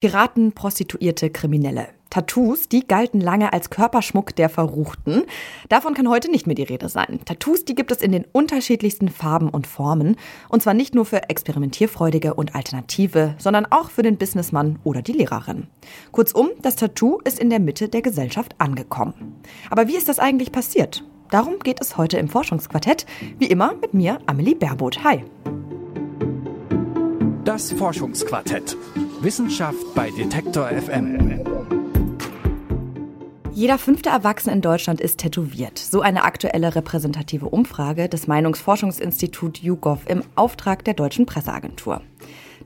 Piraten, 0.00 0.52
Prostituierte, 0.52 1.28
Kriminelle. 1.28 1.88
Tattoos, 2.08 2.68
die 2.68 2.86
galten 2.86 3.20
lange 3.20 3.52
als 3.52 3.68
Körperschmuck 3.68 4.32
der 4.36 4.48
Verruchten. 4.48 5.24
Davon 5.68 5.94
kann 5.94 6.08
heute 6.08 6.30
nicht 6.30 6.46
mehr 6.46 6.54
die 6.54 6.62
Rede 6.62 6.88
sein. 6.88 7.18
Tattoos, 7.24 7.64
die 7.64 7.74
gibt 7.74 7.90
es 7.90 8.00
in 8.00 8.12
den 8.12 8.24
unterschiedlichsten 8.30 9.08
Farben 9.08 9.48
und 9.48 9.66
Formen. 9.66 10.14
Und 10.48 10.62
zwar 10.62 10.72
nicht 10.72 10.94
nur 10.94 11.04
für 11.04 11.28
Experimentierfreudige 11.28 12.34
und 12.34 12.54
Alternative, 12.54 13.34
sondern 13.38 13.66
auch 13.66 13.90
für 13.90 14.02
den 14.02 14.18
Businessmann 14.18 14.78
oder 14.84 15.02
die 15.02 15.14
Lehrerin. 15.14 15.66
Kurzum, 16.12 16.50
das 16.62 16.76
Tattoo 16.76 17.18
ist 17.24 17.40
in 17.40 17.50
der 17.50 17.58
Mitte 17.58 17.88
der 17.88 18.02
Gesellschaft 18.02 18.54
angekommen. 18.58 19.34
Aber 19.68 19.88
wie 19.88 19.96
ist 19.96 20.08
das 20.08 20.20
eigentlich 20.20 20.52
passiert? 20.52 21.02
Darum 21.32 21.58
geht 21.58 21.80
es 21.80 21.96
heute 21.96 22.18
im 22.18 22.28
Forschungsquartett. 22.28 23.04
Wie 23.38 23.48
immer 23.48 23.74
mit 23.74 23.94
mir, 23.94 24.20
Amelie 24.26 24.54
Baerboth. 24.54 25.02
Hi. 25.02 25.24
Das 27.48 27.72
Forschungsquartett. 27.72 28.76
Wissenschaft 29.22 29.94
bei 29.94 30.10
Detektor 30.10 30.68
FM. 30.68 31.42
Jeder 33.54 33.78
fünfte 33.78 34.10
Erwachsene 34.10 34.54
in 34.54 34.60
Deutschland 34.60 35.00
ist 35.00 35.20
tätowiert. 35.20 35.78
So 35.78 36.02
eine 36.02 36.24
aktuelle 36.24 36.74
repräsentative 36.74 37.46
Umfrage 37.46 38.10
des 38.10 38.26
Meinungsforschungsinstitut 38.26 39.62
YouGov 39.62 40.00
im 40.10 40.24
Auftrag 40.34 40.84
der 40.84 40.92
Deutschen 40.92 41.24
Presseagentur. 41.24 42.02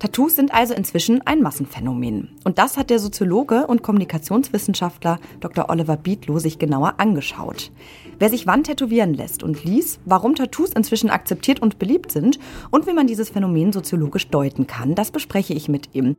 Tattoos 0.02 0.34
sind 0.34 0.52
also 0.52 0.74
inzwischen 0.74 1.24
ein 1.28 1.42
Massenphänomen. 1.42 2.30
Und 2.42 2.58
das 2.58 2.76
hat 2.76 2.90
der 2.90 2.98
Soziologe 2.98 3.68
und 3.68 3.84
Kommunikationswissenschaftler 3.84 5.20
Dr. 5.38 5.70
Oliver 5.70 5.96
Bietlow 5.96 6.40
sich 6.40 6.58
genauer 6.58 6.94
angeschaut. 6.96 7.70
Wer 8.18 8.28
sich 8.28 8.48
wann 8.48 8.64
tätowieren 8.64 9.14
lässt 9.14 9.44
und 9.44 9.62
ließ, 9.62 10.00
warum 10.04 10.34
Tattoos 10.34 10.70
inzwischen 10.72 11.08
akzeptiert 11.08 11.62
und 11.62 11.78
beliebt 11.78 12.10
sind 12.10 12.40
und 12.72 12.88
wie 12.88 12.94
man 12.94 13.06
dieses 13.06 13.30
Phänomen 13.30 13.72
soziologisch 13.72 14.26
deuten 14.26 14.66
kann, 14.66 14.96
das 14.96 15.12
bespreche 15.12 15.54
ich 15.54 15.68
mit 15.68 15.94
ihm. 15.94 16.16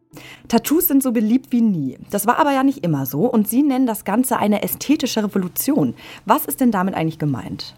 Tattoos 0.47 0.87
sind 0.87 1.03
so 1.03 1.11
beliebt 1.11 1.51
wie 1.51 1.59
nie. 1.59 1.97
Das 2.09 2.25
war 2.25 2.39
aber 2.39 2.53
ja 2.53 2.63
nicht 2.63 2.85
immer 2.85 3.05
so 3.05 3.25
und 3.25 3.49
Sie 3.49 3.63
nennen 3.63 3.85
das 3.85 4.05
Ganze 4.05 4.37
eine 4.37 4.63
ästhetische 4.63 5.25
Revolution. 5.25 5.93
Was 6.25 6.45
ist 6.45 6.61
denn 6.61 6.71
damit 6.71 6.95
eigentlich 6.95 7.19
gemeint? 7.19 7.75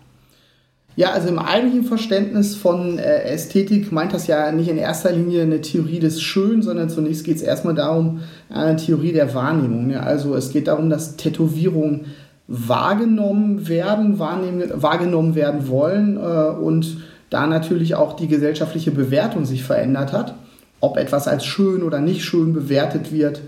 Ja, 0.98 1.12
also 1.12 1.28
im 1.28 1.40
eigentlichen 1.40 1.84
Verständnis 1.84 2.56
von 2.56 2.98
äh, 2.98 3.24
Ästhetik 3.24 3.92
meint 3.92 4.14
das 4.14 4.28
ja 4.28 4.52
nicht 4.54 4.70
in 4.70 4.78
erster 4.78 5.12
Linie 5.12 5.42
eine 5.42 5.60
Theorie 5.60 6.00
des 6.00 6.22
Schönen, 6.22 6.62
sondern 6.62 6.90
zunächst 6.90 7.26
geht 7.26 7.36
es 7.36 7.42
erstmal 7.42 7.76
darum, 7.76 8.22
eine 8.50 8.78
Theorie 8.78 9.12
der 9.12 9.34
Wahrnehmung. 9.34 9.88
Ne? 9.88 10.02
Also 10.02 10.36
es 10.36 10.52
geht 10.52 10.70
darum, 10.70 10.90
dass 10.90 11.18
Tätowierungen 11.18 12.06
wahrgenommen 12.48 13.68
werden, 13.68 14.20
wahrgenommen 14.20 15.36
werden 15.36 15.68
wollen 15.68 16.16
äh, 16.16 16.20
und 16.20 16.98
da 17.30 17.48
natürlich 17.48 17.96
auch 17.96 18.14
die 18.16 18.28
gesellschaftliche 18.28 18.92
Bewertung 18.92 19.44
sich 19.44 19.64
verändert 19.64 20.14
hat. 20.14 20.36
Ob 20.80 20.96
etwas 20.96 21.28
als 21.28 21.46
schön 21.46 21.84
oder 21.84 22.00
nicht 22.00 22.24
schön 22.24 22.54
bewertet 22.54 23.12
wird, 23.12 23.42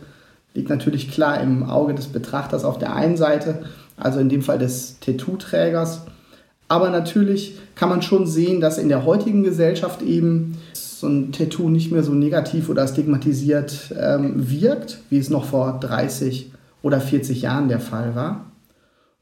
liegt 0.53 0.69
natürlich 0.69 1.11
klar 1.11 1.39
im 1.39 1.63
Auge 1.63 1.93
des 1.93 2.07
Betrachters 2.07 2.65
auf 2.65 2.77
der 2.77 2.93
einen 2.95 3.15
Seite, 3.15 3.59
also 3.95 4.19
in 4.19 4.27
dem 4.27 4.41
Fall 4.41 4.57
des 4.57 4.99
Tattoo-Trägers. 4.99 6.01
Aber 6.67 6.89
natürlich 6.89 7.57
kann 7.75 7.89
man 7.89 8.01
schon 8.01 8.27
sehen, 8.27 8.59
dass 8.59 8.77
in 8.77 8.89
der 8.89 9.05
heutigen 9.05 9.43
Gesellschaft 9.43 10.01
eben 10.01 10.57
so 10.73 11.07
ein 11.07 11.31
Tattoo 11.31 11.69
nicht 11.69 11.91
mehr 11.91 12.03
so 12.03 12.13
negativ 12.13 12.69
oder 12.69 12.87
stigmatisiert 12.87 13.93
ähm, 13.97 14.49
wirkt, 14.49 14.99
wie 15.09 15.19
es 15.19 15.29
noch 15.29 15.45
vor 15.45 15.79
30 15.79 16.51
oder 16.81 16.99
40 16.99 17.41
Jahren 17.41 17.69
der 17.69 17.79
Fall 17.79 18.15
war. 18.15 18.45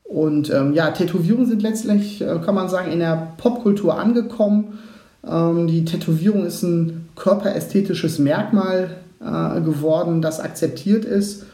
Und 0.04 0.52
ähm, 0.54 0.74
ja, 0.74 0.92
Tätowierungen 0.92 1.48
sind 1.48 1.62
letztlich, 1.62 2.22
äh, 2.22 2.40
kann 2.44 2.56
man 2.56 2.70
sagen, 2.70 2.92
in 2.92 3.00
der 3.00 3.34
Popkultur 3.38 4.00
angekommen. 4.00 4.80
Ähm, 5.28 5.68
die 5.68 5.84
Tätowierung 5.84 6.46
ist 6.46 6.64
ein 6.64 7.10
körperästhetisches 7.16 8.20
Merkmal 8.20 8.98
äh, 9.20 9.62
geworden, 9.62 10.22
das 10.22 10.40
akzeptiert 10.40 11.06
ist. 11.06 11.46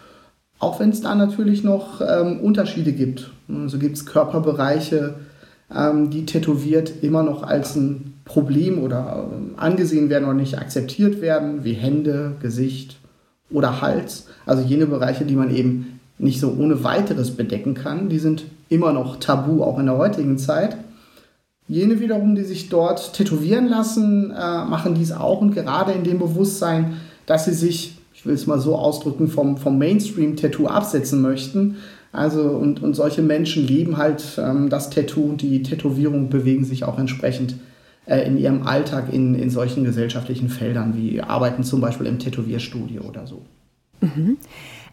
Auch 0.60 0.80
wenn 0.80 0.90
es 0.90 1.02
da 1.02 1.16
natürlich 1.16 1.64
noch 1.64 2.02
ähm, 2.02 2.40
Unterschiede 2.42 2.92
gibt. 2.92 3.32
So 3.48 3.56
also 3.56 3.80
gibt 3.80 3.98
es 3.98 4.06
Körperbereiche, 4.06 5.16
die 6.10 6.26
tätowiert 6.26 7.02
immer 7.02 7.24
noch 7.24 7.44
als 7.44 7.76
ein 7.76 8.14
Problem 8.26 8.80
oder 8.80 9.28
ähm, 9.32 9.56
angesehen 9.58 10.10
werden 10.10 10.26
oder 10.26 10.34
nicht 10.34 10.58
akzeptiert 10.58 11.22
werden, 11.22 11.64
wie 11.64 11.74
Hände, 11.74 12.36
Gesicht 12.42 12.98
oder 13.50 13.82
Hals. 13.82 14.28
Also 14.46 14.64
jene 14.64 14.86
Bereiche, 14.86 15.26
die 15.26 15.36
man 15.36 15.54
eben 15.54 16.00
nicht 16.18 16.40
so 16.40 16.56
ohne 16.58 16.84
weiteres 16.84 17.32
bedecken 17.32 17.74
kann, 17.74 18.10
die 18.10 18.20
sind 18.20 18.46
immer 18.70 18.94
noch 18.94 19.18
tabu, 19.18 19.64
auch 19.64 19.80
in 19.80 19.88
der 19.88 19.98
heutigen 19.98 20.38
Zeit. 20.38 20.78
Jene 21.68 22.00
wiederum, 22.00 22.36
die 22.36 22.44
sich 22.44 22.70
dort 22.70 23.14
tätowieren 23.14 23.68
lassen, 23.68 24.32
äh, 24.32 24.66
machen 24.66 24.96
dies 24.96 25.12
auch 25.12 25.42
und 25.42 25.54
gerade 25.54 25.94
in 25.94 26.04
dem 26.04 26.20
Bewusstsein, 26.20 26.98
dass 27.26 27.46
sie 27.46 27.54
sich, 27.54 27.98
ich 28.14 28.26
will 28.26 28.34
es 28.34 28.46
mal 28.46 28.60
so 28.60 28.76
ausdrücken, 28.76 29.30
vom, 29.30 29.58
vom 29.58 29.78
Mainstream-Tattoo 29.78 30.68
absetzen 30.68 31.22
möchten, 31.22 31.78
also 32.12 32.50
und, 32.50 32.84
und 32.84 32.94
solche 32.94 33.22
Menschen 33.22 33.66
leben 33.66 33.98
halt 33.98 34.38
ähm, 34.38 34.70
das 34.70 34.90
Tattoo, 34.90 35.34
die 35.34 35.64
Tätowierung 35.64 36.30
bewegen 36.30 36.66
sich 36.66 36.84
auch 36.84 37.00
entsprechend 37.00 37.56
äh, 38.06 38.26
in 38.26 38.38
ihrem 38.38 38.68
Alltag 38.68 39.14
in, 39.14 39.36
in 39.36 39.50
solchen 39.50 39.84
gesellschaftlichen 39.84 40.50
Feldern 40.50 40.96
wie 40.96 41.22
Arbeiten 41.22 41.64
zum 41.64 41.80
Beispiel 41.82 42.08
im 42.08 42.20
Tätowierstudio 42.20 43.04
oder 43.04 43.28
so. 43.28 43.44
Mhm. 44.02 44.38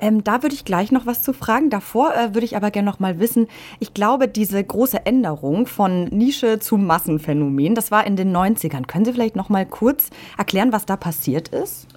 Ähm, 0.01 0.23
da 0.23 0.43
würde 0.43 0.55
ich 0.55 0.65
gleich 0.65 0.93
noch 0.93 1.07
was 1.07 1.23
zu 1.23 1.33
fragen. 1.33 1.71
Davor 1.71 2.15
äh, 2.15 2.35
würde 2.35 2.45
ich 2.45 2.57
aber 2.57 2.71
gerne 2.71 2.87
noch 2.87 3.01
mal 3.01 3.19
wissen, 3.19 3.49
ich 3.81 3.95
glaube, 3.95 4.29
diese 4.29 4.63
große 4.63 5.05
Änderung 5.07 5.67
von 5.67 6.05
Nische 6.05 6.61
zu 6.61 6.77
Massenphänomen, 6.77 7.75
das 7.75 7.91
war 7.91 8.07
in 8.07 8.15
den 8.15 8.35
90ern. 8.35 8.87
Können 8.87 9.05
Sie 9.05 9.13
vielleicht 9.13 9.35
noch 9.35 9.49
mal 9.49 9.67
kurz 9.67 10.11
erklären, 10.37 10.73
was 10.73 10.87
da 10.87 10.97
passiert 10.97 11.49
ist? 11.49 11.89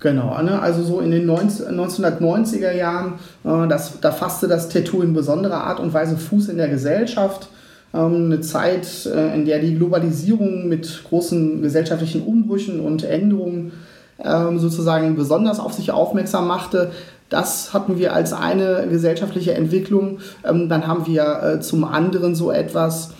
Genau, 0.00 0.42
ne? 0.42 0.60
also 0.60 0.82
so 0.82 1.00
in 1.00 1.10
den 1.10 1.24
19, 1.24 1.66
1990er 1.66 2.72
Jahren, 2.72 3.14
äh, 3.44 3.68
das, 3.68 4.00
da 4.00 4.12
fasste 4.12 4.48
das 4.48 4.68
Tattoo 4.68 5.02
in 5.02 5.14
besonderer 5.14 5.64
Art 5.64 5.80
und 5.80 5.94
Weise 5.94 6.16
Fuß 6.16 6.48
in 6.48 6.56
der 6.56 6.68
Gesellschaft. 6.68 7.48
Ähm, 7.94 8.26
eine 8.26 8.40
Zeit, 8.40 9.06
äh, 9.06 9.34
in 9.34 9.44
der 9.44 9.60
die 9.60 9.76
Globalisierung 9.76 10.68
mit 10.68 11.04
großen 11.08 11.62
gesellschaftlichen 11.62 12.22
Umbrüchen 12.22 12.80
und 12.80 13.04
Änderungen 13.04 13.72
ähm, 14.22 14.58
sozusagen 14.58 15.14
besonders 15.14 15.60
auf 15.60 15.72
sich 15.72 15.92
aufmerksam 15.92 16.48
machte. 16.48 16.90
Das 17.28 17.72
hatten 17.72 17.96
wir 17.96 18.12
als 18.12 18.32
eine 18.32 18.86
gesellschaftliche 18.90 19.54
Entwicklung. 19.54 20.18
Ähm, 20.44 20.68
dann 20.68 20.86
haben 20.86 21.06
wir 21.06 21.42
äh, 21.42 21.60
zum 21.60 21.84
anderen 21.84 22.34
so 22.34 22.50
etwas, 22.50 23.12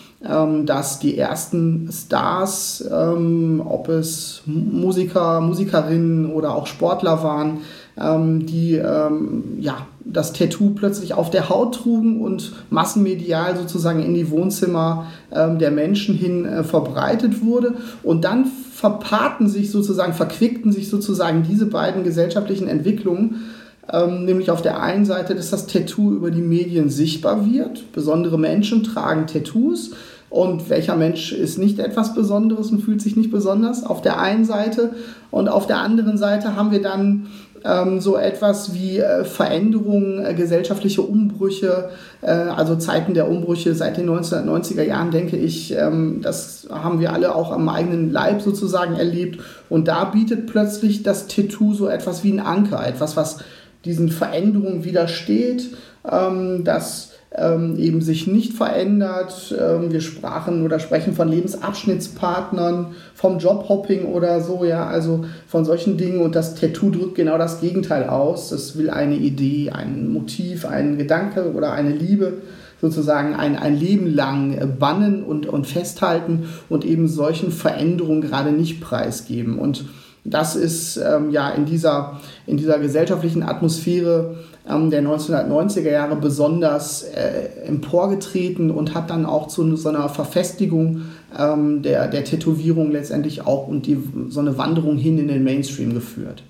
dass 0.64 1.00
die 1.00 1.18
ersten 1.18 1.90
Stars, 1.92 2.82
ähm, 2.90 3.62
ob 3.64 3.88
es 3.88 4.42
Musiker, 4.46 5.40
Musikerinnen 5.40 6.32
oder 6.32 6.54
auch 6.54 6.66
Sportler 6.66 7.22
waren, 7.22 7.58
ähm, 8.00 8.46
die 8.46 8.74
ähm, 8.74 9.58
ja, 9.60 9.86
das 10.04 10.32
Tattoo 10.32 10.70
plötzlich 10.70 11.14
auf 11.14 11.30
der 11.30 11.48
Haut 11.48 11.76
trugen 11.76 12.20
und 12.20 12.52
massenmedial 12.70 13.56
sozusagen 13.56 14.02
in 14.02 14.14
die 14.14 14.30
Wohnzimmer 14.30 15.06
ähm, 15.32 15.58
der 15.58 15.70
Menschen 15.70 16.14
hin 16.14 16.44
äh, 16.44 16.64
verbreitet 16.64 17.44
wurde. 17.44 17.74
Und 18.02 18.24
dann 18.24 18.46
verpaarten 18.46 19.48
sich 19.48 19.70
sozusagen, 19.70 20.12
verquickten 20.12 20.72
sich 20.72 20.90
sozusagen 20.90 21.42
diese 21.42 21.66
beiden 21.66 22.04
gesellschaftlichen 22.04 22.68
Entwicklungen. 22.68 23.44
Ähm, 23.92 24.24
nämlich 24.24 24.50
auf 24.50 24.62
der 24.62 24.82
einen 24.82 25.04
Seite, 25.04 25.34
dass 25.34 25.50
das 25.50 25.66
Tattoo 25.66 26.12
über 26.12 26.30
die 26.30 26.42
Medien 26.42 26.88
sichtbar 26.88 27.46
wird. 27.50 27.92
Besondere 27.92 28.38
Menschen 28.38 28.82
tragen 28.82 29.26
Tattoos 29.26 29.92
und 30.34 30.68
welcher 30.68 30.96
Mensch 30.96 31.30
ist 31.30 31.58
nicht 31.58 31.78
etwas 31.78 32.12
Besonderes 32.12 32.72
und 32.72 32.80
fühlt 32.80 33.00
sich 33.00 33.14
nicht 33.14 33.30
besonders? 33.30 33.86
Auf 33.86 34.02
der 34.02 34.18
einen 34.18 34.44
Seite. 34.44 34.90
Und 35.30 35.48
auf 35.48 35.68
der 35.68 35.78
anderen 35.78 36.18
Seite 36.18 36.56
haben 36.56 36.72
wir 36.72 36.82
dann 36.82 37.28
ähm, 37.64 38.00
so 38.00 38.16
etwas 38.16 38.74
wie 38.74 38.98
äh, 38.98 39.22
Veränderungen, 39.22 40.26
äh, 40.26 40.34
gesellschaftliche 40.34 41.02
Umbrüche, 41.02 41.90
äh, 42.20 42.32
also 42.32 42.74
Zeiten 42.74 43.14
der 43.14 43.30
Umbrüche 43.30 43.76
seit 43.76 43.96
den 43.96 44.10
1990er 44.10 44.82
Jahren, 44.82 45.12
denke 45.12 45.36
ich, 45.36 45.72
ähm, 45.72 46.18
das 46.20 46.66
haben 46.68 46.98
wir 46.98 47.12
alle 47.12 47.32
auch 47.32 47.52
am 47.52 47.68
eigenen 47.68 48.10
Leib 48.10 48.42
sozusagen 48.42 48.96
erlebt. 48.96 49.38
Und 49.68 49.86
da 49.86 50.04
bietet 50.04 50.48
plötzlich 50.48 51.04
das 51.04 51.28
Tattoo 51.28 51.74
so 51.74 51.86
etwas 51.86 52.24
wie 52.24 52.32
ein 52.32 52.40
Anker, 52.40 52.84
etwas, 52.84 53.16
was 53.16 53.38
diesen 53.84 54.08
Veränderungen 54.08 54.82
widersteht, 54.82 55.76
ähm, 56.10 56.64
das 56.64 57.13
ähm, 57.36 57.76
eben 57.78 58.00
sich 58.00 58.26
nicht 58.26 58.52
verändert. 58.52 59.54
Ähm, 59.58 59.92
wir 59.92 60.00
sprachen 60.00 60.64
oder 60.64 60.78
sprechen 60.78 61.14
von 61.14 61.28
Lebensabschnittspartnern, 61.28 62.94
vom 63.14 63.38
Jobhopping 63.38 64.06
oder 64.06 64.40
so, 64.40 64.64
ja, 64.64 64.86
also 64.86 65.24
von 65.46 65.64
solchen 65.64 65.96
Dingen. 65.96 66.20
Und 66.20 66.34
das 66.34 66.54
Tattoo 66.54 66.90
drückt 66.90 67.16
genau 67.16 67.38
das 67.38 67.60
Gegenteil 67.60 68.08
aus. 68.08 68.52
Es 68.52 68.78
will 68.78 68.90
eine 68.90 69.16
Idee, 69.16 69.70
ein 69.70 70.12
Motiv, 70.12 70.64
ein 70.64 70.96
Gedanke 70.96 71.52
oder 71.52 71.72
eine 71.72 71.90
Liebe 71.90 72.34
sozusagen 72.80 73.34
ein, 73.34 73.56
ein 73.56 73.78
Leben 73.78 74.14
lang 74.14 74.76
bannen 74.78 75.22
und, 75.22 75.46
und 75.46 75.66
festhalten 75.66 76.48
und 76.68 76.84
eben 76.84 77.08
solchen 77.08 77.50
Veränderungen 77.50 78.20
gerade 78.20 78.52
nicht 78.52 78.80
preisgeben. 78.80 79.58
Und 79.58 79.86
das 80.24 80.56
ist 80.56 80.96
ähm, 80.96 81.30
ja 81.30 81.50
in 81.50 81.66
dieser, 81.66 82.20
in 82.46 82.56
dieser 82.56 82.78
gesellschaftlichen 82.78 83.42
Atmosphäre 83.42 84.36
der 84.66 85.02
1990er 85.02 85.90
Jahre 85.90 86.16
besonders 86.16 87.02
äh, 87.02 87.66
emporgetreten 87.66 88.70
und 88.70 88.94
hat 88.94 89.10
dann 89.10 89.26
auch 89.26 89.48
zu 89.48 89.76
so 89.76 89.90
einer 89.90 90.08
Verfestigung 90.08 91.02
ähm, 91.38 91.82
der, 91.82 92.08
der 92.08 92.24
Tätowierung 92.24 92.90
letztendlich 92.90 93.46
auch 93.46 93.68
und 93.68 93.86
die, 93.86 94.02
so 94.28 94.40
eine 94.40 94.56
Wanderung 94.56 94.96
hin 94.96 95.18
in 95.18 95.28
den 95.28 95.44
Mainstream 95.44 95.92
geführt. 95.92 96.42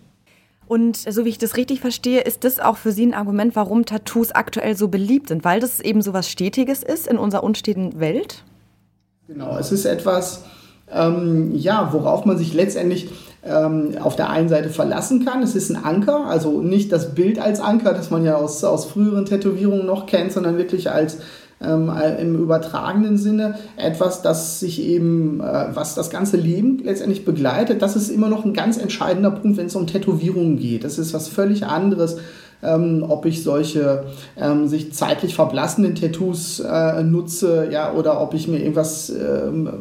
Und 0.66 0.96
so 0.96 1.24
wie 1.24 1.28
ich 1.28 1.38
das 1.38 1.56
richtig 1.56 1.80
verstehe, 1.80 2.20
ist 2.20 2.44
das 2.44 2.58
auch 2.58 2.76
für 2.76 2.92
Sie 2.92 3.04
ein 3.04 3.14
Argument, 3.14 3.54
warum 3.54 3.84
Tattoos 3.84 4.30
aktuell 4.30 4.76
so 4.76 4.88
beliebt 4.88 5.28
sind, 5.28 5.44
weil 5.44 5.60
das 5.60 5.80
eben 5.80 6.00
so 6.00 6.12
was 6.12 6.30
Stetiges 6.30 6.82
ist 6.82 7.06
in 7.06 7.18
unserer 7.18 7.42
unsteten 7.42 8.00
Welt? 8.00 8.44
Genau, 9.26 9.58
es 9.58 9.72
ist 9.72 9.84
etwas, 9.84 10.44
ähm, 10.90 11.54
ja, 11.54 11.90
worauf 11.92 12.24
man 12.24 12.38
sich 12.38 12.54
letztendlich 12.54 13.08
ähm, 13.46 13.96
auf 14.00 14.16
der 14.16 14.30
einen 14.30 14.48
Seite 14.48 14.70
verlassen 14.70 15.24
kann. 15.24 15.42
Es 15.42 15.54
ist 15.54 15.70
ein 15.70 15.82
Anker, 15.82 16.26
also 16.26 16.60
nicht 16.60 16.92
das 16.92 17.14
Bild 17.14 17.38
als 17.38 17.60
Anker, 17.60 17.92
das 17.92 18.10
man 18.10 18.24
ja 18.24 18.36
aus, 18.36 18.64
aus 18.64 18.86
früheren 18.86 19.26
Tätowierungen 19.26 19.86
noch 19.86 20.06
kennt, 20.06 20.32
sondern 20.32 20.56
wirklich 20.56 20.90
als 20.90 21.18
ähm, 21.60 21.90
im 22.18 22.36
übertragenen 22.36 23.16
Sinne 23.16 23.56
etwas, 23.76 24.22
das 24.22 24.60
sich 24.60 24.82
eben, 24.82 25.40
äh, 25.40 25.66
was 25.74 25.94
das 25.94 26.10
ganze 26.10 26.36
Leben 26.36 26.80
letztendlich 26.82 27.24
begleitet. 27.24 27.82
Das 27.82 27.96
ist 27.96 28.10
immer 28.10 28.28
noch 28.28 28.44
ein 28.44 28.54
ganz 28.54 28.76
entscheidender 28.76 29.30
Punkt, 29.30 29.56
wenn 29.56 29.66
es 29.66 29.76
um 29.76 29.86
Tätowierungen 29.86 30.58
geht. 30.58 30.84
Das 30.84 30.98
ist 30.98 31.14
was 31.14 31.28
völlig 31.28 31.66
anderes. 31.66 32.16
Ähm, 32.62 33.04
ob 33.06 33.26
ich 33.26 33.42
solche 33.42 34.04
ähm, 34.40 34.68
sich 34.68 34.94
zeitlich 34.94 35.34
verblassenden 35.34 35.94
Tattoos 35.94 36.60
äh, 36.60 37.02
nutze, 37.02 37.68
ja, 37.70 37.92
oder 37.92 38.22
ob 38.22 38.32
ich 38.32 38.48
mir 38.48 38.58
irgendwas 38.58 39.12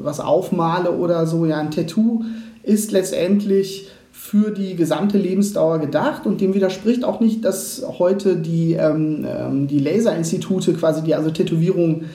was 0.04 0.19
aufmale 0.19 0.92
oder 0.92 1.25
so. 1.25 1.45
Ja, 1.45 1.60
ein 1.60 1.71
Tattoo 1.71 2.24
ist 2.63 2.92
letztendlich 2.92 3.89
für 4.12 4.51
die 4.51 4.75
gesamte 4.75 5.18
Lebensdauer 5.18 5.80
gedacht 5.80 6.25
und 6.25 6.39
dem 6.39 6.54
widerspricht 6.54 7.04
auch 7.04 7.19
nicht, 7.19 7.44
dass 7.44 7.83
heute 8.00 8.38
die, 8.38 8.74
ähm, 8.74 9.27
ähm 9.27 9.68
die 9.68 9.80
Laserinstitute 9.80 10.74
quasi 10.74 11.04
die 11.04 11.13
also 11.13 11.30
Tätowierung 11.30 12.06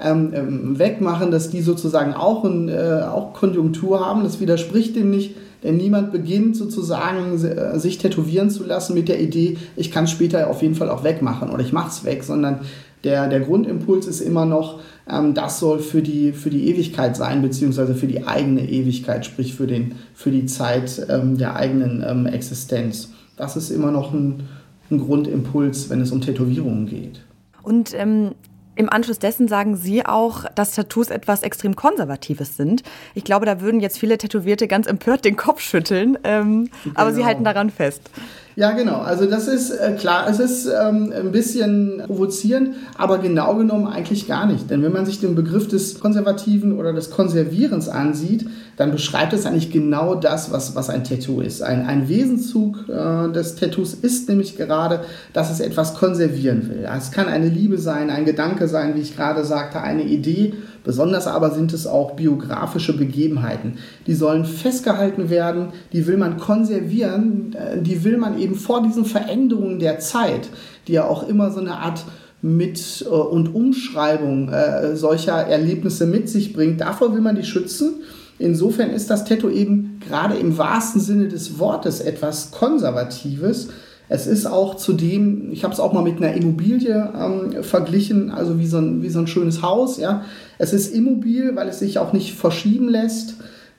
ähm, 0.00 0.32
ähm, 0.34 0.78
wegmachen, 0.78 1.30
dass 1.30 1.50
die 1.50 1.60
sozusagen 1.60 2.14
auch, 2.14 2.44
ein, 2.44 2.68
äh, 2.68 3.02
auch 3.02 3.32
Konjunktur 3.32 4.04
haben. 4.04 4.22
Das 4.22 4.40
widerspricht 4.40 4.94
dem 4.94 5.10
nicht, 5.10 5.34
denn 5.64 5.76
niemand 5.76 6.12
beginnt 6.12 6.56
sozusagen 6.56 7.34
äh, 7.44 7.78
sich 7.78 7.98
tätowieren 7.98 8.50
zu 8.50 8.64
lassen 8.64 8.94
mit 8.94 9.08
der 9.08 9.20
Idee, 9.20 9.58
ich 9.76 9.90
kann 9.90 10.04
es 10.04 10.12
später 10.12 10.48
auf 10.48 10.62
jeden 10.62 10.76
Fall 10.76 10.88
auch 10.88 11.02
wegmachen 11.02 11.50
oder 11.50 11.62
ich 11.62 11.72
mache 11.72 11.88
es 11.88 12.04
weg, 12.04 12.22
sondern 12.22 12.60
der, 13.04 13.28
der 13.28 13.40
Grundimpuls 13.40 14.06
ist 14.06 14.20
immer 14.20 14.44
noch, 14.44 14.80
ähm, 15.08 15.34
das 15.34 15.60
soll 15.60 15.78
für 15.80 16.02
die, 16.02 16.32
für 16.32 16.50
die 16.50 16.68
Ewigkeit 16.68 17.16
sein, 17.16 17.42
beziehungsweise 17.42 17.94
für 17.94 18.06
die 18.06 18.26
eigene 18.26 18.68
Ewigkeit, 18.68 19.24
sprich 19.24 19.54
für, 19.54 19.66
den, 19.66 19.96
für 20.14 20.30
die 20.30 20.46
Zeit 20.46 21.06
ähm, 21.08 21.38
der 21.38 21.56
eigenen 21.56 22.04
ähm, 22.06 22.26
Existenz. 22.26 23.12
Das 23.36 23.56
ist 23.56 23.70
immer 23.70 23.90
noch 23.90 24.12
ein, 24.12 24.48
ein 24.90 24.98
Grundimpuls, 24.98 25.90
wenn 25.90 26.00
es 26.00 26.10
um 26.10 26.20
Tätowierungen 26.20 26.86
geht. 26.86 27.20
Und 27.62 27.94
ähm, 27.94 28.32
im 28.74 28.88
Anschluss 28.88 29.18
dessen 29.18 29.48
sagen 29.48 29.76
Sie 29.76 30.06
auch, 30.06 30.44
dass 30.54 30.72
Tattoos 30.72 31.10
etwas 31.10 31.42
extrem 31.42 31.74
Konservatives 31.74 32.56
sind. 32.56 32.84
Ich 33.14 33.24
glaube, 33.24 33.44
da 33.44 33.60
würden 33.60 33.80
jetzt 33.80 33.98
viele 33.98 34.18
Tätowierte 34.18 34.68
ganz 34.68 34.86
empört 34.86 35.24
den 35.24 35.36
Kopf 35.36 35.60
schütteln, 35.60 36.16
ähm, 36.22 36.70
genau. 36.84 36.94
aber 36.96 37.10
Sie 37.10 37.16
genau. 37.16 37.26
halten 37.26 37.44
daran 37.44 37.70
fest. 37.70 38.08
Ja, 38.58 38.72
genau. 38.72 38.96
Also 38.96 39.26
das 39.26 39.46
ist 39.46 39.70
äh, 39.70 39.92
klar, 39.92 40.26
es 40.28 40.40
ist 40.40 40.66
ähm, 40.66 41.12
ein 41.16 41.30
bisschen 41.30 42.02
provozierend, 42.04 42.70
aber 42.96 43.18
genau 43.18 43.54
genommen 43.54 43.86
eigentlich 43.86 44.26
gar 44.26 44.46
nicht. 44.46 44.68
Denn 44.68 44.82
wenn 44.82 44.90
man 44.90 45.06
sich 45.06 45.20
den 45.20 45.36
Begriff 45.36 45.68
des 45.68 46.00
Konservativen 46.00 46.76
oder 46.76 46.92
des 46.92 47.10
Konservierens 47.10 47.88
ansieht, 47.88 48.48
dann 48.76 48.90
beschreibt 48.90 49.32
es 49.32 49.46
eigentlich 49.46 49.70
genau 49.70 50.16
das, 50.16 50.50
was, 50.50 50.74
was 50.74 50.90
ein 50.90 51.04
Tattoo 51.04 51.40
ist. 51.40 51.62
Ein, 51.62 51.86
ein 51.86 52.08
Wesenzug 52.08 52.88
äh, 52.88 53.30
des 53.30 53.54
Tattoos 53.54 53.94
ist 53.94 54.28
nämlich 54.28 54.56
gerade, 54.56 55.02
dass 55.32 55.52
es 55.52 55.60
etwas 55.60 55.94
konservieren 55.94 56.68
will. 56.68 56.88
Es 56.96 57.12
kann 57.12 57.28
eine 57.28 57.48
Liebe 57.48 57.78
sein, 57.78 58.10
ein 58.10 58.24
Gedanke 58.24 58.66
sein, 58.66 58.96
wie 58.96 59.02
ich 59.02 59.14
gerade 59.14 59.44
sagte, 59.44 59.82
eine 59.82 60.02
Idee 60.02 60.54
Besonders 60.88 61.26
aber 61.26 61.50
sind 61.50 61.74
es 61.74 61.86
auch 61.86 62.12
biografische 62.12 62.96
Begebenheiten. 62.96 63.74
Die 64.06 64.14
sollen 64.14 64.46
festgehalten 64.46 65.28
werden, 65.28 65.68
die 65.92 66.06
will 66.06 66.16
man 66.16 66.38
konservieren, 66.38 67.54
äh, 67.54 67.82
die 67.82 68.04
will 68.04 68.16
man 68.16 68.38
eben 68.38 68.47
vor 68.54 68.82
diesen 68.82 69.04
Veränderungen 69.04 69.78
der 69.78 69.98
Zeit, 69.98 70.48
die 70.86 70.92
ja 70.92 71.06
auch 71.06 71.28
immer 71.28 71.50
so 71.50 71.60
eine 71.60 71.76
Art 71.76 72.04
mit- 72.42 73.04
äh, 73.06 73.08
und 73.08 73.54
Umschreibung 73.54 74.48
äh, 74.50 74.96
solcher 74.96 75.34
Erlebnisse 75.34 76.06
mit 76.06 76.28
sich 76.28 76.52
bringt. 76.52 76.80
Davor 76.80 77.14
will 77.14 77.20
man 77.20 77.36
die 77.36 77.44
schützen. 77.44 78.00
Insofern 78.38 78.90
ist 78.90 79.10
das 79.10 79.24
Tattoo 79.24 79.48
eben 79.48 80.00
gerade 80.06 80.36
im 80.36 80.58
wahrsten 80.58 81.00
Sinne 81.00 81.28
des 81.28 81.58
Wortes 81.58 82.00
etwas 82.00 82.52
Konservatives 82.52 83.68
es 84.08 84.26
ist 84.26 84.46
auch 84.46 84.76
zudem, 84.76 85.52
ich 85.52 85.64
habe 85.64 85.74
es 85.74 85.80
auch 85.80 85.92
mal 85.92 86.02
mit 86.02 86.16
einer 86.16 86.32
Immobilie 86.32 87.12
ähm, 87.14 87.62
verglichen, 87.62 88.30
also 88.30 88.58
wie 88.58 88.66
so, 88.66 88.78
ein, 88.78 89.02
wie 89.02 89.10
so 89.10 89.18
ein 89.18 89.26
schönes 89.26 89.60
Haus. 89.60 89.98
Ja. 89.98 90.24
Es 90.56 90.72
ist 90.72 90.94
immobil, 90.94 91.54
weil 91.56 91.68
es 91.68 91.80
sich 91.80 91.98
auch 91.98 92.12
nicht 92.12 92.34
verschieben 92.34 92.88
lässt. 92.88 93.34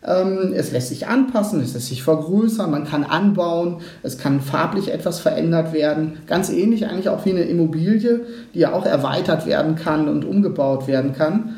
Ähm, 0.05 0.53
es 0.55 0.71
lässt 0.71 0.89
sich 0.89 1.07
anpassen, 1.07 1.61
es 1.61 1.73
lässt 1.73 1.87
sich 1.87 2.03
vergrößern, 2.03 2.71
man 2.71 2.85
kann 2.85 3.03
anbauen, 3.03 3.77
es 4.01 4.17
kann 4.17 4.39
farblich 4.39 4.91
etwas 4.91 5.19
verändert 5.19 5.73
werden. 5.73 6.19
Ganz 6.25 6.49
ähnlich 6.49 6.87
eigentlich 6.87 7.09
auch 7.09 7.25
wie 7.25 7.31
eine 7.31 7.43
Immobilie, 7.43 8.21
die 8.53 8.59
ja 8.59 8.73
auch 8.73 8.85
erweitert 8.85 9.45
werden 9.45 9.75
kann 9.75 10.07
und 10.07 10.23
umgebaut 10.23 10.87
werden 10.87 11.13
kann. 11.13 11.55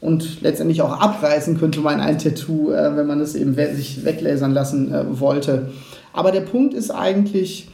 Und 0.00 0.42
letztendlich 0.42 0.82
auch 0.82 1.00
abreißen 1.00 1.58
könnte 1.58 1.80
man 1.80 2.00
ein 2.00 2.18
Tattoo, 2.18 2.70
äh, 2.70 2.96
wenn 2.96 3.06
man 3.06 3.20
es 3.20 3.34
eben 3.34 3.54
sich 3.54 4.04
weglasern 4.04 4.52
lassen 4.52 4.92
äh, 4.92 5.20
wollte. 5.20 5.70
Aber 6.12 6.32
der 6.32 6.42
Punkt 6.42 6.74
ist 6.74 6.90
eigentlich, 6.90 7.68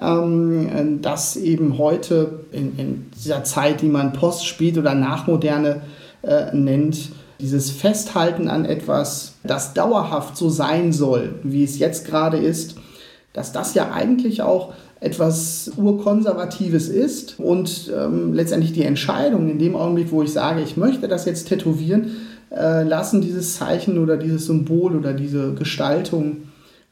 ähm, 0.00 1.00
dass 1.02 1.36
eben 1.36 1.78
heute 1.78 2.40
in, 2.52 3.06
dieser 3.16 3.44
Zeit, 3.44 3.82
die 3.82 3.88
man 3.88 4.12
Post, 4.12 4.46
Spät 4.46 4.78
oder 4.78 4.94
Nachmoderne 4.94 5.82
äh, 6.22 6.54
nennt, 6.54 7.10
dieses 7.40 7.70
Festhalten 7.70 8.48
an 8.48 8.64
etwas, 8.64 9.34
das 9.44 9.74
dauerhaft 9.74 10.36
so 10.36 10.48
sein 10.48 10.92
soll, 10.92 11.36
wie 11.42 11.64
es 11.64 11.78
jetzt 11.78 12.06
gerade 12.06 12.36
ist, 12.36 12.76
dass 13.32 13.52
das 13.52 13.74
ja 13.74 13.92
eigentlich 13.92 14.42
auch 14.42 14.72
etwas 15.00 15.70
Urkonservatives 15.76 16.88
ist 16.88 17.38
und 17.38 17.92
ähm, 17.96 18.34
letztendlich 18.34 18.72
die 18.72 18.82
Entscheidung 18.82 19.48
in 19.48 19.58
dem 19.58 19.76
Augenblick, 19.76 20.10
wo 20.10 20.22
ich 20.22 20.32
sage, 20.32 20.60
ich 20.60 20.76
möchte 20.76 21.06
das 21.06 21.24
jetzt 21.24 21.48
tätowieren, 21.48 22.16
äh, 22.50 22.82
lassen 22.82 23.20
dieses 23.20 23.54
Zeichen 23.54 23.98
oder 23.98 24.16
dieses 24.16 24.46
Symbol 24.46 24.96
oder 24.96 25.12
diese 25.12 25.54
Gestaltung 25.54 26.48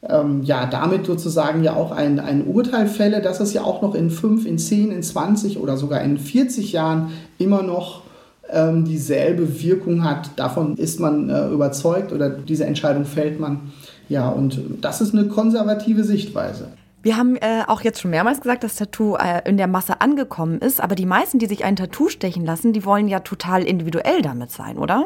ähm, 0.08 0.42
ja, 0.44 0.66
damit 0.66 1.06
sozusagen 1.06 1.64
ja 1.64 1.75
auch 1.75 1.90
ein, 1.90 2.20
ein 2.20 2.46
Urteil 2.46 2.87
fälle, 2.87 3.20
dass 3.20 3.40
es 3.40 3.52
ja 3.52 3.62
auch 3.62 3.82
noch 3.82 3.94
in 3.94 4.10
5, 4.10 4.46
in 4.46 4.58
10, 4.58 4.92
in 4.92 5.02
20 5.02 5.58
oder 5.58 5.76
sogar 5.76 6.02
in 6.02 6.19
40 6.19 6.72
Jahren 6.72 7.10
immer 7.38 7.62
noch 7.62 8.02
ähm, 8.50 8.84
dieselbe 8.84 9.60
Wirkung 9.62 10.04
hat. 10.04 10.31
Davon 10.37 10.76
ist 10.76 11.00
man 11.00 11.31
äh, 11.31 11.48
überzeugt 11.48 12.12
oder 12.12 12.31
diese 12.31 12.64
Entscheidung 12.64 13.04
fällt 13.04 13.40
man. 13.40 13.72
Ja, 14.08 14.28
und 14.28 14.60
das 14.81 15.00
ist 15.00 15.14
eine 15.14 15.26
konservative 15.26 16.04
Sichtweise. 16.04 16.69
Wir 17.02 17.16
haben 17.16 17.37
äh, 17.37 17.62
auch 17.66 17.82
jetzt 17.82 18.00
schon 18.00 18.10
mehrmals 18.10 18.40
gesagt, 18.40 18.64
dass 18.64 18.76
Tattoo 18.76 19.16
äh, 19.16 19.48
in 19.48 19.56
der 19.56 19.69
Masse 19.69 20.00
angekommen 20.00 20.58
ist, 20.58 20.80
aber 20.80 20.94
die 20.97 21.06
meisten, 21.06 21.38
die 21.38 21.47
sich 21.47 21.64
ein 21.64 21.76
Tattoo 21.76 22.09
stechen 22.09 22.44
lassen, 22.44 22.73
die 22.73 22.85
wollen 22.85 23.06
ja 23.06 23.20
total 23.20 23.62
individuell 23.62 24.23
damit 24.23 24.50
sein, 24.50 24.76
oder? 24.76 25.04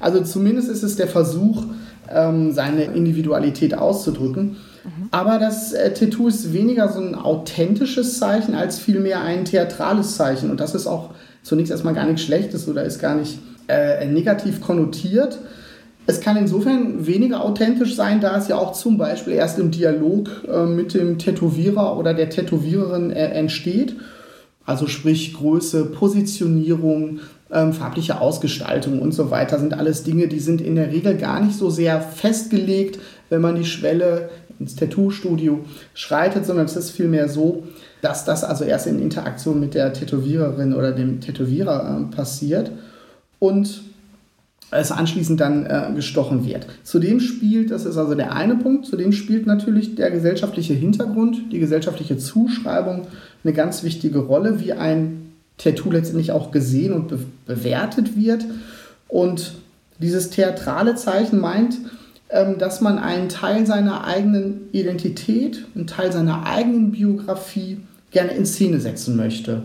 Also 0.00 0.22
zumindest 0.22 0.68
ist 0.68 0.82
es 0.82 0.96
der 0.96 1.08
Versuch, 1.08 1.64
ähm, 2.12 2.52
seine 2.52 2.84
Individualität 2.84 3.76
auszudrücken. 3.76 4.56
Mhm. 4.84 5.08
Aber 5.10 5.38
das 5.38 5.72
äh, 5.72 5.92
Tattoo 5.92 6.28
ist 6.28 6.52
weniger 6.52 6.88
so 6.88 7.00
ein 7.00 7.14
authentisches 7.14 8.18
Zeichen 8.18 8.54
als 8.54 8.78
vielmehr 8.78 9.22
ein 9.22 9.44
theatrales 9.44 10.16
Zeichen. 10.16 10.50
Und 10.50 10.60
das 10.60 10.74
ist 10.74 10.86
auch 10.86 11.10
zunächst 11.48 11.72
erstmal 11.72 11.94
gar 11.94 12.06
nichts 12.06 12.22
Schlechtes 12.22 12.68
oder 12.68 12.84
ist 12.84 13.00
gar 13.00 13.14
nicht 13.14 13.38
äh, 13.68 14.06
negativ 14.06 14.60
konnotiert. 14.60 15.38
Es 16.06 16.20
kann 16.20 16.36
insofern 16.36 17.06
weniger 17.06 17.42
authentisch 17.42 17.96
sein, 17.96 18.20
da 18.20 18.36
es 18.36 18.48
ja 18.48 18.56
auch 18.56 18.72
zum 18.72 18.98
Beispiel 18.98 19.32
erst 19.32 19.58
im 19.58 19.70
Dialog 19.70 20.30
äh, 20.46 20.66
mit 20.66 20.94
dem 20.94 21.18
Tätowierer 21.18 21.98
oder 21.98 22.14
der 22.14 22.30
Tätowiererin 22.30 23.10
äh, 23.10 23.28
entsteht. 23.28 23.96
Also 24.64 24.86
sprich 24.86 25.34
Größe, 25.34 25.86
Positionierung, 25.86 27.20
ähm, 27.50 27.72
farbliche 27.72 28.20
Ausgestaltung 28.20 29.00
und 29.00 29.12
so 29.12 29.30
weiter 29.30 29.58
sind 29.58 29.72
alles 29.72 30.02
Dinge, 30.02 30.28
die 30.28 30.40
sind 30.40 30.60
in 30.60 30.76
der 30.76 30.92
Regel 30.92 31.16
gar 31.16 31.40
nicht 31.40 31.56
so 31.56 31.70
sehr 31.70 32.02
festgelegt, 32.02 32.98
wenn 33.30 33.40
man 33.40 33.56
die 33.56 33.64
Schwelle 33.64 34.28
ins 34.58 34.74
Tattoo-Studio 34.76 35.64
schreitet, 35.94 36.46
sondern 36.46 36.66
es 36.66 36.76
ist 36.76 36.90
vielmehr 36.90 37.28
so, 37.28 37.64
dass 38.02 38.24
das 38.24 38.44
also 38.44 38.64
erst 38.64 38.86
in 38.86 39.00
Interaktion 39.00 39.60
mit 39.60 39.74
der 39.74 39.92
Tätowiererin 39.92 40.74
oder 40.74 40.92
dem 40.92 41.20
Tätowierer 41.20 42.00
äh, 42.00 42.14
passiert 42.14 42.70
und 43.38 43.82
es 44.70 44.92
anschließend 44.92 45.40
dann 45.40 45.66
äh, 45.66 45.92
gestochen 45.94 46.44
wird. 46.44 46.66
Zudem 46.82 47.20
spielt, 47.20 47.70
das 47.70 47.86
ist 47.86 47.96
also 47.96 48.14
der 48.14 48.34
eine 48.34 48.56
Punkt, 48.56 48.86
zudem 48.86 49.12
spielt 49.12 49.46
natürlich 49.46 49.94
der 49.94 50.10
gesellschaftliche 50.10 50.74
Hintergrund, 50.74 51.52
die 51.52 51.58
gesellschaftliche 51.58 52.18
Zuschreibung 52.18 53.06
eine 53.44 53.52
ganz 53.54 53.82
wichtige 53.82 54.18
Rolle, 54.18 54.60
wie 54.60 54.74
ein 54.74 55.32
Tattoo 55.56 55.90
letztendlich 55.90 56.32
auch 56.32 56.50
gesehen 56.50 56.92
und 56.92 57.08
be 57.08 57.18
bewertet 57.46 58.16
wird. 58.16 58.44
Und 59.08 59.54
dieses 60.00 60.28
theatrale 60.30 60.94
Zeichen 60.96 61.40
meint, 61.40 61.78
dass 62.28 62.80
man 62.80 62.98
einen 62.98 63.28
Teil 63.28 63.66
seiner 63.66 64.04
eigenen 64.04 64.68
Identität, 64.72 65.64
einen 65.74 65.86
Teil 65.86 66.12
seiner 66.12 66.46
eigenen 66.46 66.92
Biografie 66.92 67.80
gerne 68.10 68.32
in 68.32 68.44
Szene 68.44 68.80
setzen 68.80 69.16
möchte. 69.16 69.62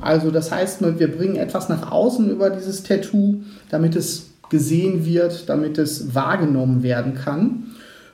Also 0.00 0.30
das 0.30 0.50
heißt, 0.50 0.80
wir 0.98 1.10
bringen 1.10 1.36
etwas 1.36 1.68
nach 1.68 1.90
außen 1.90 2.28
über 2.30 2.50
dieses 2.50 2.82
Tattoo, 2.82 3.42
damit 3.70 3.96
es 3.96 4.30
gesehen 4.50 5.04
wird, 5.04 5.48
damit 5.48 5.78
es 5.78 6.14
wahrgenommen 6.14 6.82
werden 6.82 7.14
kann. 7.14 7.64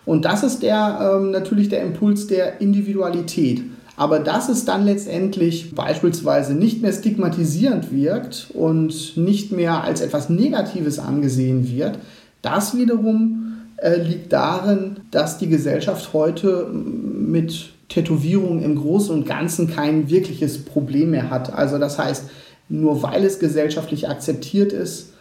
Und 0.07 0.25
das 0.25 0.43
ist 0.43 0.63
der, 0.63 1.17
ähm, 1.17 1.31
natürlich 1.31 1.69
der 1.69 1.83
Impuls 1.83 2.27
der 2.27 2.61
Individualität. 2.61 3.63
Aber 3.97 4.19
dass 4.19 4.49
es 4.49 4.65
dann 4.65 4.87
letztendlich 4.87 5.75
beispielsweise 5.75 6.55
nicht 6.55 6.81
mehr 6.81 6.93
stigmatisierend 6.93 7.93
wirkt 7.93 8.49
und 8.55 9.17
nicht 9.17 9.53
mehr 9.53 9.85
als 9.85 10.01
etwas 10.01 10.31
Negatives 10.31 10.99
angesehen 10.99 11.71
wird, 11.71 11.99
das 12.41 12.75
wiederum 12.75 13.40
äh, 13.81 13.97
liegt 13.97 14.33
darin, 14.33 15.01
dass 15.11 15.39
die 15.39 15.49
Gesellschaft 15.49 16.13
heute 16.13 16.67
mit 16.71 17.71
Tätowierungen 17.89 18.63
im 18.63 18.77
Großen 18.77 19.15
und 19.15 19.27
Ganzen 19.27 19.69
kein 19.69 20.09
wirkliches 20.09 20.65
Problem 20.65 21.11
mehr 21.11 21.31
hat. 21.31 21.53
Also 21.53 21.79
das 21.79 21.99
heißt, 21.99 22.25
nur 22.69 23.03
weil 23.03 23.25
es 23.25 23.39
gesellschaftlich 23.39 24.09
akzeptiert 24.09 24.73
ist, 24.73 25.13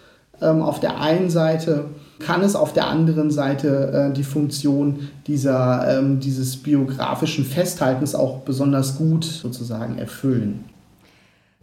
ähm, 0.41 0.61
auf 0.61 0.79
der 0.79 1.01
einen 1.01 1.29
Seite 1.29 1.85
kann 2.19 2.41
es 2.41 2.55
auf 2.55 2.73
der 2.73 2.87
anderen 2.87 3.31
Seite 3.31 4.09
äh, 4.09 4.13
die 4.13 4.23
Funktion 4.23 5.09
dieser, 5.27 5.99
ähm, 5.99 6.19
dieses 6.19 6.57
biografischen 6.57 7.45
Festhaltens 7.45 8.13
auch 8.13 8.39
besonders 8.39 8.97
gut 8.97 9.23
sozusagen 9.23 9.97
erfüllen. 9.97 10.65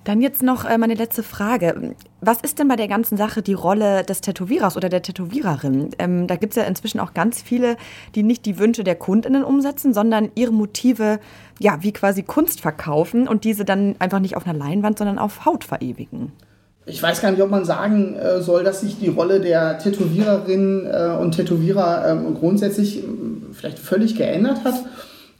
Dann 0.06 0.20
jetzt 0.20 0.40
noch 0.40 0.64
äh, 0.64 0.78
meine 0.78 0.94
letzte 0.94 1.24
Frage. 1.24 1.96
Was 2.20 2.40
ist 2.40 2.60
denn 2.60 2.68
bei 2.68 2.76
der 2.76 2.86
ganzen 2.86 3.16
Sache 3.16 3.42
die 3.42 3.54
Rolle 3.54 4.04
des 4.04 4.20
Tätowierers 4.20 4.76
oder 4.76 4.88
der 4.88 5.02
Tätowiererin? 5.02 5.90
Ähm, 5.98 6.28
da 6.28 6.36
gibt 6.36 6.52
es 6.52 6.56
ja 6.56 6.62
inzwischen 6.62 7.00
auch 7.00 7.12
ganz 7.12 7.42
viele, 7.42 7.76
die 8.14 8.22
nicht 8.22 8.46
die 8.46 8.60
Wünsche 8.60 8.84
der 8.84 8.94
Kundinnen 8.94 9.42
umsetzen, 9.42 9.92
sondern 9.92 10.30
ihre 10.36 10.52
Motive 10.52 11.18
ja 11.58 11.78
wie 11.80 11.92
quasi 11.92 12.22
Kunst 12.22 12.60
verkaufen 12.60 13.26
und 13.26 13.42
diese 13.42 13.64
dann 13.64 13.96
einfach 13.98 14.20
nicht 14.20 14.36
auf 14.36 14.46
einer 14.46 14.56
Leinwand, 14.56 14.96
sondern 14.96 15.18
auf 15.18 15.44
Haut 15.44 15.64
verewigen 15.64 16.30
ich 16.88 17.02
weiß 17.02 17.20
gar 17.20 17.32
nicht, 17.32 17.42
ob 17.42 17.50
man 17.50 17.64
sagen 17.64 18.14
äh, 18.14 18.40
soll, 18.40 18.62
dass 18.62 18.80
sich 18.80 18.96
die 19.00 19.08
Rolle 19.08 19.40
der 19.40 19.78
Tätowiererinnen 19.78 20.86
äh, 20.86 21.16
und 21.20 21.32
Tätowierer 21.32 22.08
ähm, 22.08 22.34
grundsätzlich 22.36 23.02
vielleicht 23.50 23.80
völlig 23.80 24.14
geändert 24.14 24.62
hat. 24.64 24.74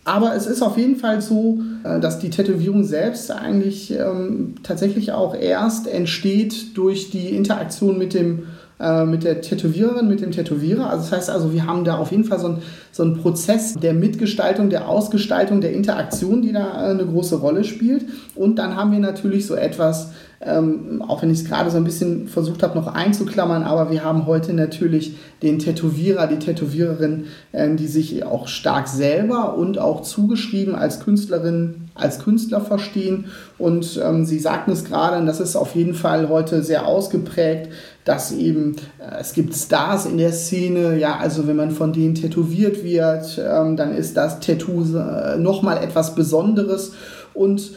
Aber 0.07 0.37
es 0.37 0.47
ist 0.47 0.63
auf 0.63 0.79
jeden 0.79 0.95
Fall 0.95 1.21
so, 1.21 1.59
äh, 1.83 1.99
dass 1.99 2.21
die 2.21 2.31
Tätowierung 2.31 2.85
selbst 2.85 3.29
eigentlich 3.33 3.91
ähm, 3.91 4.55
tatsächlich 4.63 5.11
auch 5.11 5.35
erst 5.35 5.89
entsteht 5.89 6.77
durch 6.77 7.11
die 7.11 7.31
Interaktion 7.31 7.99
mit 7.99 8.15
dem 8.15 8.45
mit 8.79 9.25
der 9.25 9.41
Tätowiererin, 9.41 10.07
mit 10.07 10.21
dem 10.21 10.33
Tätowierer. 10.33 10.91
Also 10.91 11.05
das 11.05 11.13
heißt 11.13 11.31
also, 11.31 11.55
wir 11.55 11.67
haben 11.67 11.85
da 11.85 11.97
auf 11.97 12.11
jeden 12.11 12.25
Fall 12.25 12.39
so, 12.39 12.49
ein, 12.49 12.59
so 12.93 13.03
einen 13.05 13.17
Prozess 13.17 13.73
der 13.75 13.95
Mitgestaltung, 13.95 14.69
der 14.69 14.87
Ausgestaltung, 14.89 15.63
der 15.63 15.73
Interaktion, 15.73 16.43
die 16.43 16.53
da 16.53 16.73
eine 16.73 17.07
große 17.07 17.37
Rolle 17.37 17.65
spielt. 17.65 18.05
Und 18.35 18.57
dann 18.57 18.77
haben 18.77 18.93
wir 18.93 18.99
natürlich 18.99 19.47
so 19.47 19.55
etwas 19.55 20.11
ähm, 20.41 21.03
auch 21.07 21.23
wenn 21.23 21.31
ich 21.31 21.41
es 21.41 21.45
gerade 21.47 21.71
so 21.71 21.77
ein 21.79 21.85
bisschen 21.85 22.29
versucht 22.29 22.63
habe, 22.63 22.79
noch 22.79 22.89
einzuklammern, 22.89 23.63
aber 23.63 23.91
wir 23.91 24.05
haben 24.05 24.27
heute 24.27 24.53
natürlich 24.53 25.17
den 25.43 25.59
Tätowierer, 25.59 26.27
die 26.27 26.39
Tätowiererin, 26.39 27.25
ähm, 27.53 27.77
die 27.77 27.87
sich 27.87 28.25
auch 28.25 28.47
stark 28.47 28.87
selber 28.87 29.57
und 29.57 29.79
auch 29.79 30.03
zugeschrieben 30.03 30.75
als 30.75 31.01
Künstlerin, 31.01 31.89
als 31.95 32.19
Künstler 32.19 32.61
verstehen. 32.61 33.27
Und 33.59 34.01
ähm, 34.03 34.27
Sie 34.27 34.39
sagten 34.39 34.73
es 34.73 34.85
gerade, 34.85 35.19
und 35.19 35.27
das 35.27 35.41
ist 35.41 35.57
auf 35.57 35.75
jeden 35.75 35.95
Fall 35.95 36.29
heute 36.29 36.63
sehr 36.63 36.87
ausgeprägt, 36.87 37.71
dass 38.07 38.33
eben 38.33 38.77
äh, 38.99 39.21
es 39.21 39.35
gibt 39.35 39.55
Stars 39.55 40.07
in 40.07 40.17
der 40.17 40.33
Szene, 40.33 40.99
ja, 40.99 41.19
also 41.19 41.47
wenn 41.47 41.57
man 41.57 41.73
von 41.73 41.93
denen 41.93 42.15
tätowiert 42.15 42.83
wird, 42.83 43.39
ähm, 43.39 43.77
dann 43.77 43.95
ist 43.95 44.17
das 44.17 44.41
Tattoo 44.41 44.85
äh, 44.97 45.37
nochmal 45.37 45.83
etwas 45.85 46.15
Besonderes. 46.15 46.93
Und 47.35 47.73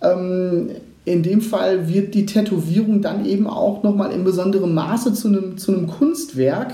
ähm, 0.00 0.70
in 1.04 1.22
dem 1.22 1.42
Fall 1.42 1.86
wird 1.86 2.14
die 2.14 2.24
Tätowierung 2.24 3.02
dann 3.02 3.26
eben 3.26 3.46
auch 3.46 3.82
nochmal 3.82 4.10
in 4.12 4.24
besonderem 4.24 4.72
Maße 4.72 5.12
zu 5.12 5.28
einem, 5.28 5.58
zu 5.58 5.72
einem 5.72 5.86
Kunstwerk, 5.86 6.72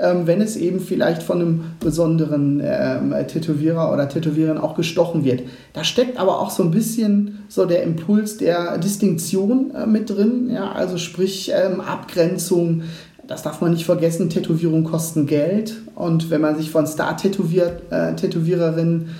ähm, 0.00 0.26
wenn 0.26 0.40
es 0.40 0.56
eben 0.56 0.80
vielleicht 0.80 1.22
von 1.22 1.40
einem 1.40 1.64
besonderen 1.78 2.60
ähm, 2.64 3.14
Tätowierer 3.26 3.92
oder 3.92 4.08
Tätowiererin 4.08 4.56
auch 4.58 4.74
gestochen 4.74 5.24
wird. 5.24 5.42
Da 5.72 5.84
steckt 5.84 6.18
aber 6.18 6.40
auch 6.40 6.50
so 6.50 6.62
ein 6.62 6.70
bisschen 6.70 7.40
so 7.48 7.64
der 7.66 7.82
Impuls 7.82 8.36
der 8.38 8.78
Distinktion 8.78 9.74
äh, 9.74 9.86
mit 9.86 10.08
drin, 10.10 10.50
ja, 10.52 10.72
also 10.72 10.98
sprich 10.98 11.52
ähm, 11.54 11.80
Abgrenzung. 11.80 12.82
Das 13.26 13.42
darf 13.42 13.60
man 13.60 13.72
nicht 13.72 13.84
vergessen, 13.84 14.30
Tätowierungen 14.30 14.84
kosten 14.84 15.26
Geld 15.26 15.74
und 15.94 16.30
wenn 16.30 16.40
man 16.40 16.56
sich 16.56 16.70
von 16.70 16.86
Star-Tätowiererinnen 16.86 19.10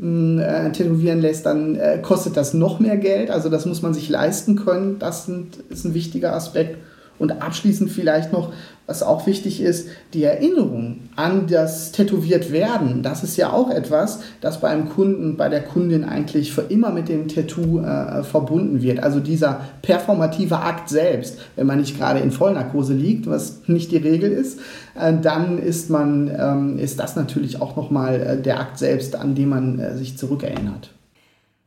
äh, 0.00 0.72
tätowieren 0.72 1.20
lässt, 1.20 1.44
dann 1.44 1.76
äh, 1.76 1.98
kostet 2.00 2.38
das 2.38 2.54
noch 2.54 2.80
mehr 2.80 2.96
Geld. 2.96 3.30
Also 3.30 3.50
das 3.50 3.66
muss 3.66 3.82
man 3.82 3.92
sich 3.92 4.08
leisten 4.08 4.56
können. 4.56 4.98
Das 4.98 5.26
sind, 5.26 5.58
ist 5.68 5.84
ein 5.84 5.92
wichtiger 5.92 6.34
Aspekt. 6.34 6.78
Und 7.22 7.40
abschließend 7.40 7.88
vielleicht 7.88 8.32
noch, 8.32 8.52
was 8.88 9.04
auch 9.04 9.28
wichtig 9.28 9.62
ist, 9.62 9.88
die 10.12 10.24
Erinnerung 10.24 10.98
an 11.14 11.46
das 11.46 11.92
tätowiert 11.92 12.50
werden. 12.50 13.04
Das 13.04 13.22
ist 13.22 13.36
ja 13.36 13.52
auch 13.52 13.70
etwas, 13.70 14.24
das 14.40 14.60
beim 14.60 14.88
Kunden, 14.88 15.36
bei 15.36 15.48
der 15.48 15.62
Kundin 15.62 16.02
eigentlich 16.02 16.52
für 16.52 16.62
immer 16.62 16.90
mit 16.90 17.08
dem 17.08 17.28
Tattoo 17.28 17.78
äh, 17.78 18.24
verbunden 18.24 18.82
wird. 18.82 19.04
Also 19.04 19.20
dieser 19.20 19.60
performative 19.82 20.58
Akt 20.58 20.88
selbst, 20.88 21.38
wenn 21.54 21.68
man 21.68 21.78
nicht 21.78 21.96
gerade 21.96 22.18
in 22.18 22.32
Vollnarkose 22.32 22.94
liegt, 22.94 23.28
was 23.28 23.68
nicht 23.68 23.92
die 23.92 23.98
Regel 23.98 24.32
ist, 24.32 24.58
äh, 24.98 25.12
dann 25.22 25.58
ist 25.58 25.90
man, 25.90 26.28
ähm, 26.36 26.76
ist 26.80 26.98
das 26.98 27.14
natürlich 27.14 27.62
auch 27.62 27.76
nochmal 27.76 28.20
äh, 28.20 28.42
der 28.42 28.58
Akt 28.58 28.78
selbst, 28.78 29.14
an 29.14 29.36
den 29.36 29.48
man 29.48 29.78
äh, 29.78 29.96
sich 29.96 30.18
zurückerinnert. 30.18 30.90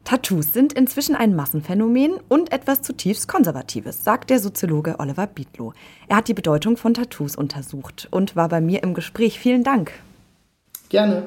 Tattoos 0.06 0.54
sind 0.54 0.72
inzwischen 0.72 1.16
ein 1.16 1.36
Massenphänomen 1.36 2.20
und 2.30 2.52
etwas 2.52 2.84
zutiefst 2.84 3.28
Konservatives, 3.28 4.04
sagt 4.04 4.30
der 4.30 4.40
Soziologe 4.40 5.00
Oliver 5.00 5.26
Bietlow. 5.26 5.74
Er 6.08 6.18
hat 6.18 6.28
die 6.28 6.36
Bedeutung 6.36 6.78
von 6.78 6.94
Tattoos 6.94 7.36
untersucht 7.36 8.08
und 8.12 8.36
war 8.36 8.48
bei 8.48 8.62
mir 8.62 8.84
im 8.84 8.94
Gespräch. 8.94 9.40
Vielen 9.40 9.64
Dank. 9.64 9.92
Gerne. 10.90 11.24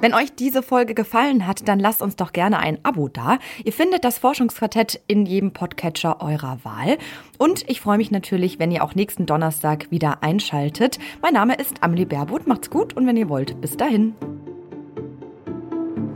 Wenn 0.00 0.14
euch 0.14 0.34
diese 0.34 0.62
Folge 0.62 0.94
gefallen 0.94 1.46
hat, 1.46 1.66
dann 1.66 1.80
lasst 1.80 2.02
uns 2.02 2.14
doch 2.14 2.32
gerne 2.32 2.58
ein 2.58 2.78
Abo 2.84 3.08
da. 3.08 3.38
Ihr 3.64 3.72
findet 3.72 4.04
das 4.04 4.18
Forschungsquartett 4.18 5.00
in 5.06 5.24
jedem 5.24 5.52
Podcatcher 5.52 6.20
eurer 6.20 6.58
Wahl. 6.62 6.98
Und 7.38 7.68
ich 7.70 7.80
freue 7.80 7.96
mich 7.96 8.10
natürlich, 8.10 8.58
wenn 8.58 8.70
ihr 8.70 8.84
auch 8.84 8.94
nächsten 8.94 9.24
Donnerstag 9.24 9.90
wieder 9.90 10.22
einschaltet. 10.22 10.98
Mein 11.22 11.32
Name 11.32 11.54
ist 11.54 11.82
Amelie 11.82 12.04
Baerbuth. 12.04 12.46
Macht's 12.46 12.68
gut 12.68 12.94
und 12.94 13.06
wenn 13.06 13.16
ihr 13.16 13.30
wollt, 13.30 13.60
bis 13.62 13.78
dahin. 13.78 14.14